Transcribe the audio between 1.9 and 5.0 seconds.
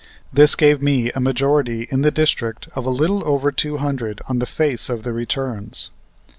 in the district of a little over two hundred on the face